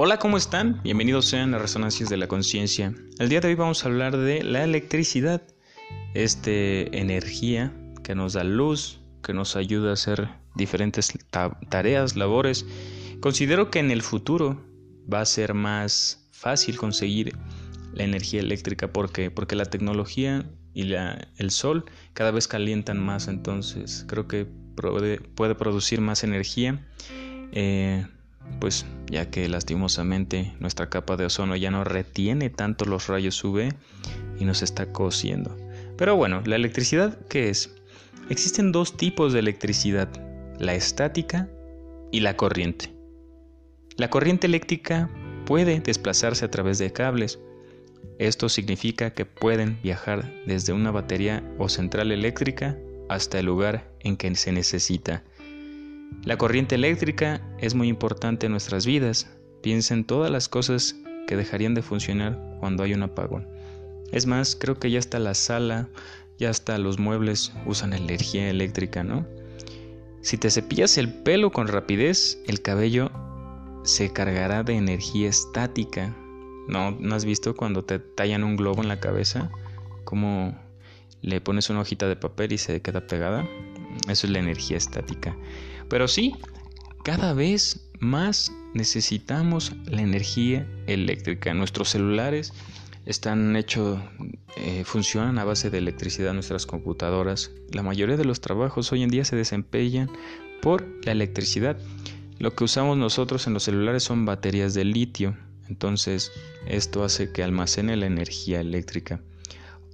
[0.00, 0.80] Hola, ¿cómo están?
[0.84, 2.94] Bienvenidos sean a Resonancias de la Conciencia.
[3.18, 5.42] El día de hoy vamos a hablar de la electricidad,
[6.14, 7.74] este energía
[8.04, 11.12] que nos da luz, que nos ayuda a hacer diferentes
[11.68, 12.64] tareas, labores.
[13.18, 14.64] Considero que en el futuro
[15.12, 17.36] va a ser más fácil conseguir
[17.92, 23.26] la energía eléctrica porque porque la tecnología y la, el sol cada vez calientan más,
[23.26, 24.46] entonces creo que
[24.76, 26.86] puede, puede producir más energía.
[27.50, 28.06] Eh,
[28.60, 33.72] pues ya que lastimosamente nuestra capa de ozono ya no retiene tanto los rayos UV
[34.38, 35.56] y nos está cociendo.
[35.96, 37.74] Pero bueno, la electricidad, ¿qué es?
[38.28, 40.08] Existen dos tipos de electricidad,
[40.58, 41.48] la estática
[42.12, 42.94] y la corriente.
[43.96, 45.10] La corriente eléctrica
[45.44, 47.40] puede desplazarse a través de cables.
[48.18, 52.76] Esto significa que pueden viajar desde una batería o central eléctrica
[53.08, 55.24] hasta el lugar en que se necesita.
[56.24, 59.30] La corriente eléctrica es muy importante en nuestras vidas.
[59.62, 63.48] Piensa en todas las cosas que dejarían de funcionar cuando hay un apagón.
[64.12, 65.88] Es más, creo que ya hasta la sala,
[66.38, 69.26] ya hasta los muebles usan energía eléctrica, ¿no?
[70.22, 73.10] Si te cepillas el pelo con rapidez, el cabello
[73.84, 76.14] se cargará de energía estática.
[76.66, 79.50] ¿No, ¿No has visto cuando te tallan un globo en la cabeza?
[80.04, 80.58] Como
[81.22, 83.46] le pones una hojita de papel y se queda pegada.
[84.08, 85.36] Eso es la energía estática.
[85.88, 86.34] Pero sí,
[87.04, 91.54] cada vez más necesitamos la energía eléctrica.
[91.54, 92.52] Nuestros celulares
[93.06, 93.98] están hechos,
[94.56, 97.50] eh, funcionan a base de electricidad, nuestras computadoras.
[97.72, 100.10] La mayoría de los trabajos hoy en día se desempeñan
[100.60, 101.78] por la electricidad.
[102.38, 105.36] Lo que usamos nosotros en los celulares son baterías de litio.
[105.68, 106.32] Entonces,
[106.66, 109.20] esto hace que almacene la energía eléctrica.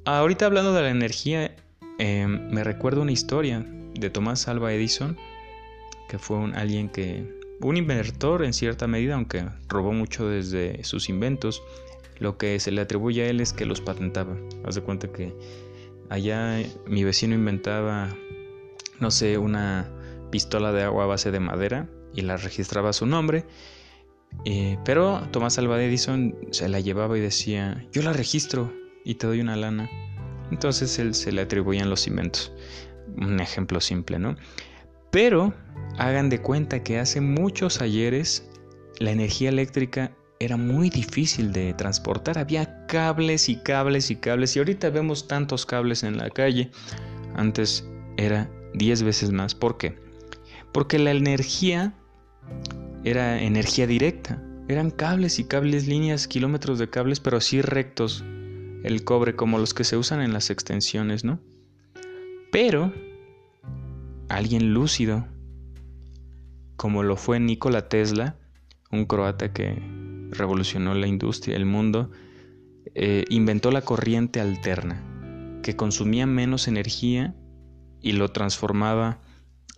[0.05, 1.56] Ahorita hablando de la energía,
[1.99, 5.17] eh, me recuerdo una historia de Tomás Alva Edison
[6.09, 7.27] que fue un, alguien que,
[7.60, 11.62] un inventor en cierta medida, aunque robó mucho desde sus inventos,
[12.19, 14.37] lo que se le atribuye a él es que los patentaba.
[14.65, 15.34] Haz de cuenta que
[16.10, 18.15] allá mi vecino inventaba,
[19.00, 19.91] no sé, una
[20.31, 23.44] pistola de agua a base de madera y la registraba su nombre.
[24.44, 28.72] Eh, pero Tomás Alva Edison se la llevaba y decía, yo la registro
[29.05, 29.88] y te doy una lana.
[30.50, 32.53] Entonces él se le atribuían los inventos.
[33.16, 34.36] Un ejemplo simple, ¿no?
[35.10, 35.54] Pero
[35.98, 38.48] hagan de cuenta que hace muchos ayeres
[38.98, 42.38] la energía eléctrica era muy difícil de transportar.
[42.38, 44.56] Había cables y cables y cables.
[44.56, 46.70] Y ahorita vemos tantos cables en la calle.
[47.34, 49.54] Antes era 10 veces más.
[49.54, 49.96] ¿Por qué?
[50.72, 51.94] Porque la energía
[53.04, 54.42] era energía directa.
[54.69, 58.25] Eran cables y cables, líneas, kilómetros de cables, pero así rectos.
[58.82, 61.41] El cobre, como los que se usan en las extensiones, ¿no?
[62.50, 62.92] Pero
[64.29, 65.27] alguien lúcido,
[66.77, 68.37] como lo fue Nikola Tesla,
[68.91, 69.83] un croata que
[70.31, 72.11] revolucionó la industria, el mundo,
[72.95, 75.03] eh, inventó la corriente alterna,
[75.62, 77.35] que consumía menos energía
[78.01, 79.21] y lo transformaba,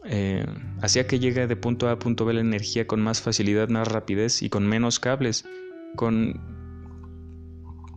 [0.04, 0.44] eh,
[0.82, 3.88] hacía que llegue de punto A a punto B la energía con más facilidad, más
[3.88, 5.44] rapidez y con menos cables,
[5.96, 6.65] con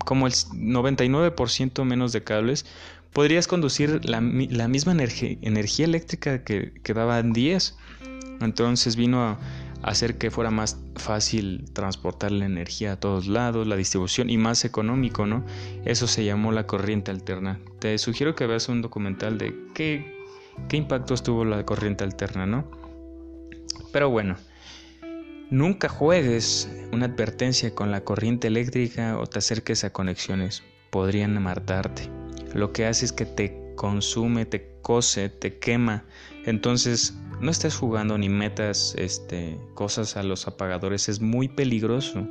[0.10, 2.66] como el 99% menos de cables,
[3.14, 7.78] podrías conducir la, misma energía eléctrica que, que daban 10.
[8.42, 9.40] Entonces vino a
[9.84, 14.66] hacer que fuera más fácil transportar la energía a todos lados, la distribución y más
[14.66, 15.46] económico, ¿no?
[15.86, 17.60] Eso se llamó la corriente alterna.
[17.78, 20.26] Te sugiero que veas un documental de qué,
[20.70, 22.66] qué impactos tuvo la corriente alterna, ¿no?
[23.92, 24.38] Pero bueno,
[25.50, 32.10] nunca juegues una advertencia con la corriente eléctrica o te acerques a conexiones, podrían matarte
[32.54, 36.06] lo que hace es que te consume, te cose, te quema.
[36.46, 42.28] Entonces, no estés jugando ni metas este, cosas a los apagadores, es muy peligroso.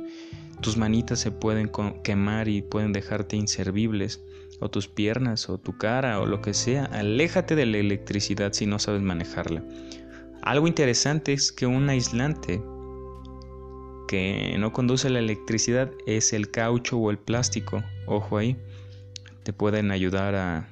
[0.61, 1.71] Tus manitas se pueden
[2.03, 4.21] quemar y pueden dejarte inservibles,
[4.59, 6.85] o tus piernas, o tu cara, o lo que sea.
[6.85, 9.63] Aléjate de la electricidad si no sabes manejarla.
[10.41, 12.61] Algo interesante es que un aislante
[14.09, 17.83] que no conduce la electricidad es el caucho o el plástico.
[18.07, 18.57] Ojo ahí
[19.43, 20.67] te pueden ayudar a,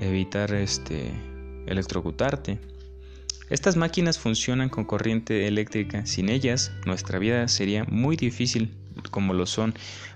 [0.00, 1.12] evitar este,
[1.66, 2.58] electrocutarte.
[3.50, 6.06] Estas máquinas funcionan con corriente eléctrica.
[6.06, 8.74] Sin ellas, nuestra vida sería muy difícil,
[9.12, 9.74] como lo son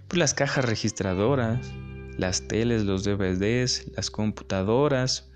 [0.08, 1.70] pues, las cajas registradoras,
[2.18, 5.28] las teles, los DVDs, las computadoras,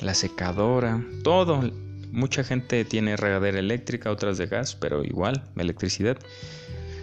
[0.00, 1.62] la secadora, todo.
[2.14, 6.16] Mucha gente tiene regadera eléctrica, otras de gas, pero igual, electricidad.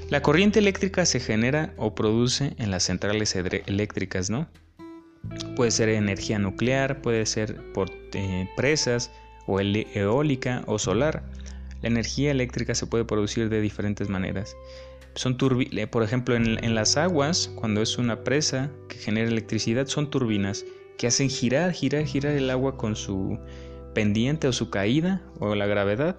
[0.10, 4.48] La corriente eléctrica se genera o produce en las centrales eléctricas, ¿no?
[5.58, 9.12] Puede ser energía nuclear, puede ser por eh, presas
[9.48, 11.26] o eólica o solar.
[11.82, 14.56] La energía eléctrica se puede producir de diferentes maneras.
[15.16, 20.64] Son por ejemplo, en las aguas, cuando es una presa que genera electricidad, son turbinas
[20.98, 23.38] que hacen girar, girar, girar el agua con su
[23.94, 26.18] pendiente o su caída o la gravedad.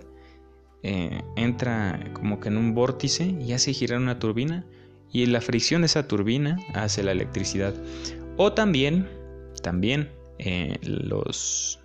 [0.83, 4.67] Eh, entra como que en un vórtice y hace girar una turbina
[5.13, 7.75] y la fricción de esa turbina hace la electricidad.
[8.37, 9.09] O también,
[9.63, 11.79] también eh, los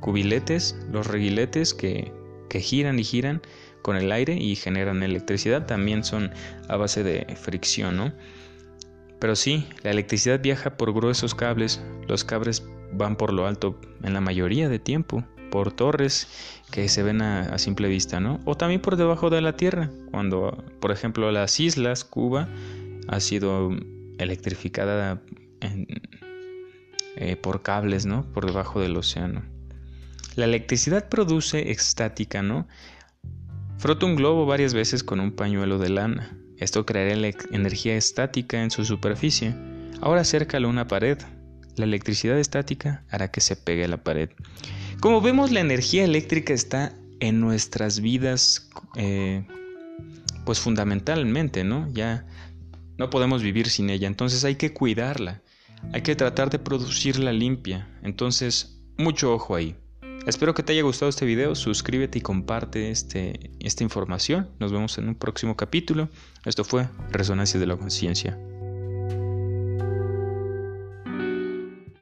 [0.00, 2.12] cubiletes, los reguiletes que,
[2.48, 3.42] que giran y giran
[3.82, 6.30] con el aire y generan electricidad también son
[6.68, 8.12] a base de fricción, ¿no?
[9.18, 14.14] Pero sí, la electricidad viaja por gruesos cables, los cables van por lo alto en
[14.14, 16.28] la mayoría de tiempo, por torres
[16.70, 18.40] que se ven a, simple vista, ¿no?
[18.44, 22.48] O también por debajo de la tierra, cuando, por ejemplo, las islas, Cuba,
[23.08, 23.70] ha sido
[24.18, 25.20] electrificada
[27.16, 28.24] eh, por cables, ¿no?
[28.32, 29.42] Por debajo del océano.
[30.36, 32.68] La electricidad produce estática, ¿no?
[33.78, 36.36] Frota un globo varias veces con un pañuelo de lana.
[36.58, 39.54] Esto creará energía estática en su superficie.
[40.00, 41.18] Ahora acércalo a una pared.
[41.76, 44.30] La electricidad estática hará que se pegue a la pared.
[45.00, 49.46] Como vemos, la energía eléctrica está en nuestras vidas, eh,
[50.44, 51.88] pues fundamentalmente, ¿no?
[51.92, 52.26] Ya
[52.98, 55.42] no podemos vivir sin ella, entonces hay que cuidarla,
[55.92, 59.76] hay que tratar de producirla limpia, entonces mucho ojo ahí.
[60.26, 64.50] Espero que te haya gustado este video, suscríbete y comparte este, esta información.
[64.58, 66.10] Nos vemos en un próximo capítulo.
[66.44, 68.38] Esto fue Resonancia de la Conciencia.